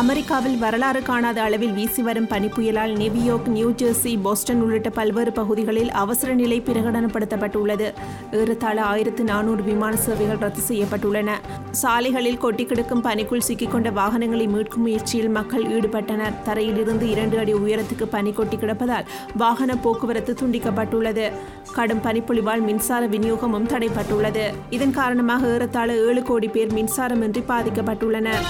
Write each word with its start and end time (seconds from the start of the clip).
அமெரிக்காவில் 0.00 0.58
வரலாறு 0.58 1.02
காணாத 1.02 1.42
அளவில் 1.42 1.72
வீசி 1.72 2.02
வரும் 2.02 2.28
பனிப்புயலால் 2.28 2.92
New York 3.00 3.48
New 3.48 3.70
Jersey 3.70 4.12
Boston 4.24 4.60
உள்ளிட்ட 4.64 4.90
பல்வேறு 4.90 5.32
பகுதிகளில் 5.32 5.90
அவசர 6.02 6.34
நிலை 6.34 6.58
பிரகடனப்படுத்தப்பட்டுள்ளது. 6.60 7.88
ஏறத்தாழ 8.30 8.82
ஆயிரத்து 8.82 9.24
நானூறு 9.24 9.62
விமான 9.62 9.96
சேவைகள் 9.96 10.40
ரத்து 10.44 10.62
செய்யப்பட்டுள்ளன. 10.68 11.30
சாலைகளில் 11.70 12.38
கொட்டி 12.38 12.64
கிடக்கும் 12.64 13.04
பனிக்குள் 13.04 13.46
சிக்கிக்கொண்ட 13.48 13.92
வாகனங்களை 13.92 14.46
மீட்கும் 14.46 14.84
முயற்சியில் 14.86 15.28
மக்கள் 15.28 15.64
ஈடுபட்டனர். 15.64 16.34
தரையிலிருந்து 16.44 17.08
இரண்டு 17.14 17.38
அடி 17.38 17.54
உயரத்துக்கு 17.54 18.08
பனி 18.16 18.32
கொட்டி 18.32 18.56
கிடப்பதால் 18.56 19.08
வாகன 19.36 19.76
போக்குவரத்து 19.76 20.34
துண்டிக்கப்பட்டுள்ளது. 20.40 21.30
கடும் 21.72 22.04
பனிப்பொழிவால் 22.04 22.60
மின்சார 22.60 23.06
விநியோகமும் 23.06 23.70
தடைப்பட்டுள்ளது. 23.74 24.46
இதன் 24.70 24.98
காரணமாக 25.00 25.52
ஏறத்தாழ 25.54 25.96
ஏழு 25.96 26.22
கோடி 26.22 26.48
பேர் 26.48 26.72
மின்சாரமின்றி 26.72 27.44
பாதிக்கப்பட்டுள்ளனர். 27.52 28.46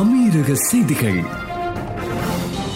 அமீரக 0.00 0.52
செய்திகள். 0.52 1.20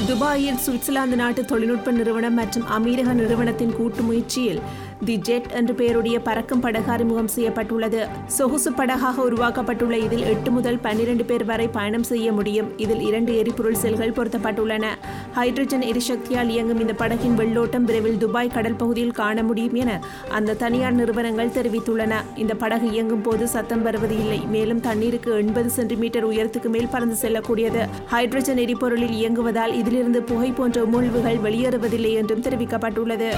துபாயில் 0.07 0.59
சுவிட்சர்லாந்து 0.67 1.17
நாட்டு 1.17 1.45
தொழில்நுட்ப 1.45 1.91
நிறுவனம் 1.91 2.35
மற்றும் 2.35 2.65
அமீரக 2.69 3.13
நிறுவனத்தின் 3.13 3.77
கூட்டு 3.77 4.03
முயற்சியில் 4.03 4.61
தி 5.05 5.17
ஜெட் 5.17 5.51
என்று 5.53 5.75
பெயருடைய 5.75 6.21
பறக்கும் 6.21 6.61
படகு 6.61 6.91
அறிமுகம் 6.91 7.29
செய்யப்பட்டுள்ளது. 7.29 8.07
சொகுசு 8.27 8.71
படகாக 8.71 9.17
உருவாக்கப்பட்டுள்ள 9.17 9.91
இதில் 9.91 10.23
எட்டு 10.23 10.51
முதல் 10.51 10.79
பன்னிரண்டு 10.79 11.25
பேர் 11.25 11.45
வரை 11.45 11.69
பயணம் 11.69 12.03
செய்ய 12.03 12.33
முடியும். 12.33 12.79
இதில் 12.79 13.01
இரண்டு 13.01 13.37
எரிபொருள் 13.37 13.75
செல்கள் 13.75 14.11
பொருத்தப்பட்டுள்ளன. 14.11 14.87
ஹைட்ரஜன் 15.35 15.83
எரிசக்தியால் 15.83 16.49
இயங்கும் 16.49 16.81
இந்த 16.81 16.93
படகின் 16.93 17.37
வெள்ளோட்டம் 17.37 17.83
விரைவில் 17.83 18.19
துபாய் 18.19 18.49
கடல் 18.49 18.75
பகுதியில் 18.75 19.11
காண 19.11 19.43
முடியும் 19.43 19.75
என 19.75 20.01
அந்த 20.29 20.55
தனியார் 20.55 20.93
நிறுவனங்கள் 20.93 21.49
தெரிவித்துள்ளன. 21.49 22.13
இந்த 22.37 22.55
படகு 22.55 22.91
இயங்கும் 22.91 23.23
போது 23.23 23.49
சத்தம் 23.49 23.83
வருவது 23.83 24.19
இல்லை. 24.19 24.41
மேலும் 24.47 24.81
தண்ணீருக்கு 24.81 25.33
எண்பது 25.33 25.71
சென்டிமீட்டர் 25.71 26.29
உயரத்துக்கு 26.29 26.69
மேல் 26.69 26.89
பறந்து 26.89 27.17
செல்லக்கூடியது. 27.23 27.89
ஹைட்ரஜன் 28.07 28.57
எரிபொருளில் 28.57 29.17
இயங்குவதால் 29.21 29.73
இதிலிருந்து 29.73 30.23
புகை 30.23 30.53
போன்ற 30.53 30.83
உமிழ்வுகள் 30.83 31.41
வெளியேறுவதில்லை 31.43 32.13
என்றும் 32.13 32.43
தெரிவிக்கப்பட்டுள்ளது. 32.43 33.33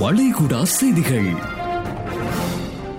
வளைகுடா 0.00 0.62
செய்திகள். 0.62 1.28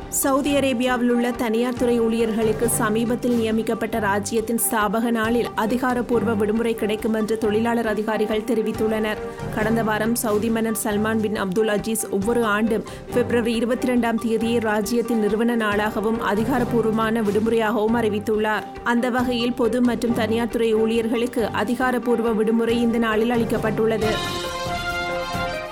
சவுதி 0.09 0.55
அரேபியாவில் 0.55 1.09
உள்ள 1.09 1.31
தனியார் 1.31 1.77
துறை 1.79 1.99
ஊழியர்களுக்கு 1.99 2.69
சமீபத்தில் 2.69 3.35
நியமிக்கப்பட்ட 3.35 3.99
ராஜ்யத்தின் 3.99 4.59
ஸ்தாபக 4.65 5.09
நாளில் 5.09 5.49
அதிகாரப்பூர்வ 5.55 6.33
விடுமுறை 6.33 6.75
கிடைக்கும் 6.75 7.13
என்று 7.13 7.37
தொழிலாளர் 7.37 7.87
அதிகாரிகள் 7.87 8.43
தெரிவித்துள்ளனர். 8.43 9.17
கடந்த 9.55 9.83
வாரம் 9.83 10.15
சவுதி 10.15 10.49
மன்னர் 10.49 10.79
சல்மான் 10.83 11.21
பின் 11.21 11.35
அப்துல் 11.35 11.67
அஜீஸ் 11.67 12.05
ஒவ்வொரு 12.09 12.43
ஆண்டும் 12.43 12.83
பிப்ரவரி 13.13 13.53
இருபத்தி 13.53 13.87
இரண்டாம் 13.87 14.17
தேதியை 14.17 14.59
ராஜ்யத்தின் 14.59 15.19
நிறுவன 15.19 15.55
நாளாகவும் 15.55 16.19
அதிகாரப்பூர்வமான 16.19 17.21
விடுமுறையாகவும் 17.21 17.99
அறிவித்துள்ளார். 18.01 18.63
அந்த 18.83 19.09
வகையில் 19.09 19.53
பொது 19.53 19.81
மற்றும் 19.81 20.13
தனியார் 20.13 20.49
துறை 20.49 20.75
ஊழியர்களுக்கு 20.75 21.49
அதிகாரப்பூர்வ 21.51 22.31
விடுமுறை 22.31 22.81
இந்த 22.81 22.97
நாளில் 22.97 23.29
அளிக்கப்பட்டுள்ளது. 23.29 24.13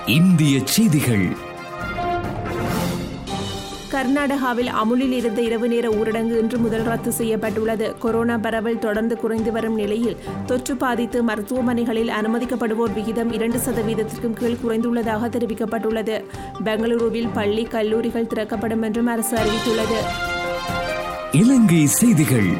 இந்திய 0.06 0.60
செய்திகள். 0.64 1.28
கர்நாடகாவில் 3.92 4.66
அமுலில் 4.66 5.12
இருந்த 5.12 5.42
இரவு 5.42 5.68
நேர 5.68 5.88
ஊரடங்கு 5.88 6.38
இன்று 6.38 6.58
முதல் 6.58 6.82
ரத்து 6.82 7.12
செய்யப்பட்டுள்ளது. 7.12 7.98
கொரோனா 7.98 8.36
பரவல் 8.36 8.78
தொடர்ந்து 8.78 9.16
குறைந்து 9.16 9.52
வரும் 9.52 9.74
நிலையில் 9.74 10.16
தொற்று 10.46 10.76
பாதித்து 10.76 11.22
மருத்துவமனைகளில் 11.22 12.10
அனுமதிக்கப்படுவோர் 12.10 12.92
விகிதம் 12.94 13.32
இரண்டு 13.32 13.58
சதவீதத்திற்கும் 13.58 14.32
கீழ் 14.32 14.56
குறைந்துள்ளதாக 14.64 15.28
தெரிவிக்கப்பட்டுள்ளது. 15.28 16.24
பெங்களூருவில் 16.64 17.28
பள்ளி 17.34 17.62
கல்லூரிகள் 17.62 18.26
திறக்கப்படும் 18.26 18.82
என்றும் 18.82 19.06
அரசு 19.06 19.36
அறிவித்துள்ளது. 19.36 19.98
இலங்கை 21.32 21.86
செய்திகள். 21.86 22.56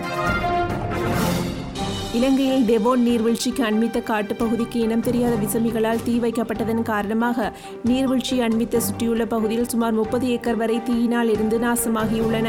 இலங்கையில் 2.18 2.66
டெவோன் 2.66 3.00
நீர்வீழ்ச்சிக்கு 3.06 3.62
அண்மித்த 3.68 3.98
காட்டுப்பகுதிக்கு 4.08 4.78
இனம் 4.86 5.02
தெரியாத 5.06 5.34
விசமிகளால் 5.40 6.02
தீ 6.06 6.12
வைக்கப்பட்டதன் 6.24 6.82
காரணமாக 6.90 7.46
நீர்வீழ்ச்சி 7.88 8.36
அண்மித்த 8.46 8.80
சுற்றியுள்ள 8.86 9.24
பகுதியில் 9.32 9.70
சுமார் 9.72 9.96
முப்பது 9.98 10.26
ஏக்கர் 10.34 10.58
வரை 10.60 10.76
தீயினால் 10.88 11.30
இருந்து 11.34 11.56
நாசமாகியுள்ளன. 11.64 12.48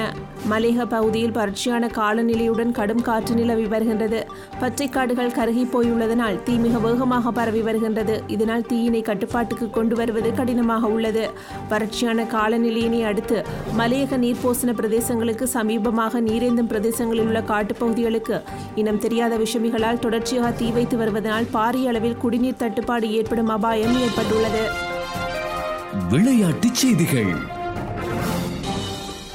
மலேக 0.52 0.86
பகுதியில் 0.86 1.34
வறட்சியான 1.38 1.90
காலநிலையுடன் 1.98 2.74
கடும் 2.80 3.02
காற்று 3.08 3.36
நிலவி 3.40 3.66
வருகின்றது. 3.74 4.20
பச்சைக்காடுகள் 4.62 5.34
கருகி 5.38 5.64
போயுள்ளதனால் 5.74 6.38
தீ 6.44 6.56
மிக 6.66 6.82
வேகமாக 6.86 7.32
பரவி 7.40 7.64
வருகின்றது. 7.70 8.18
இதனால் 8.36 8.68
தீயினை 8.72 9.02
கட்டுப்பாட்டுக்கு 9.10 9.70
கொண்டு 9.70 9.98
வருவது 10.02 10.32
கடினமாக 10.42 10.94
உள்ளது. 10.98 11.26
வறட்சியான 11.74 12.28
காலநிலையினை 12.36 13.02
அடுத்து 13.14 13.40
மலையக 13.82 14.22
நீர்ப்போசன 14.26 14.78
பிரதேசங்களுக்கு 14.82 15.48
சமீபமாக 15.58 16.24
நீரேந்தும் 16.30 16.72
பிரதேசங்களில் 16.74 17.28
உள்ள 17.28 17.44
காட்டுப்பகுதிகளுக்கு 17.54 18.38
இனம் 18.84 19.04
தெரியாத 19.08 19.34
விஷயம் 19.36 19.54
விஷமிகளால் 19.56 20.00
தொடர்ச்சியாக 20.00 20.52
தீ 20.52 20.72
வைத்து 20.72 20.98
வருவதனால் 20.98 21.48
பாரிய 21.54 21.86
அளவில் 21.86 22.18
குடிநீர் 22.18 22.58
தட்டுப்பாடு 22.58 23.12
ஏற்படும் 23.12 23.48
அபாயம் 23.48 24.00
ஏற்பட்டுள்ளது. 24.02 24.70
விளையாட்டுச் 26.10 26.74
செய்திகள். 26.74 27.54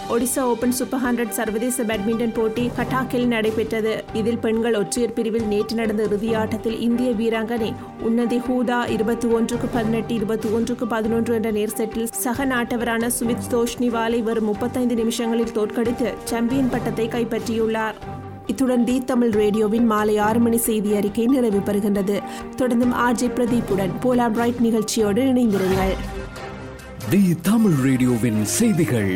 ஒடிசா 0.09 0.39
ஓபன் 0.39 0.73
சூப்பர் 0.73 1.01
ஹண்ட்ரட் 1.01 1.29
சர்வதேச 1.29 1.83
பேட்மிண்டன் 1.83 2.35
போட்டி 2.35 2.71
கட்டாக்கில் 2.77 3.27
நடைபெற்றது. 3.27 4.05
இதில் 4.13 4.39
பெண்கள் 4.39 4.75
ஒற்றையர் 4.75 5.13
பிரிவில் 5.13 5.45
நேற்று 5.45 5.77
நடந்த 5.77 6.03
இறுதி 6.03 6.35
ஆட்டத்தில் 6.35 6.81
இந்திய 6.81 7.11
வீராங்கனை 7.11 7.75
உன்னதி 8.01 8.39
ஹூதா 8.39 8.91
இருபத்தி 8.91 9.29
ஒன்றுக்கு 9.29 9.67
பதினெட்டு 9.67 10.15
இருபத்தி 10.15 10.49
ஒன்றுக்கு 10.49 10.87
பதினொன்று 10.87 11.35
என்ற 11.35 11.51
நேர் 11.51 11.77
செட்டில் 11.77 12.09
சக 12.11 12.45
நாட்டவரான 12.45 13.11
சுமித் 13.21 13.51
தோஷ்னிவாலை 13.51 14.23
வரும் 14.23 14.45
முப்பத்தைந்து 14.45 14.95
நிமிஷங்களில் 14.95 15.53
தோற்கடித்து 15.53 16.15
சாம்பியன் 16.25 16.71
பட்டத்தை 16.71 17.09
கைப்பற்றியுள்ளார். 17.09 18.20
இத்துடன் 18.50 18.84
டி 18.84 18.94
தமிழ் 19.05 19.33
ரேடியோவின் 19.41 19.87
மாலை 19.87 20.15
ஆறு 20.19 20.41
மணி 20.41 20.56
செய்தி 20.56 20.97
அறிக்கை 20.97 21.27
நிறைவு 21.27 21.59
பெறுகின்றது 21.59 22.16
தொடர்ந்தும் 22.56 22.94
ஆர்ஜி 23.06 23.28
பிரதீப்புடன் 23.37 23.94
போலாம் 24.00 24.34
ரைட் 24.34 24.61
நிகழ்ச்சியோடு 24.61 25.22
இணைந்திருங்கள். 25.33 25.94
தி 27.10 27.22
தமிழ் 27.43 27.78
ரேடியோவின் 27.87 28.44
செய்திகள். 28.44 29.12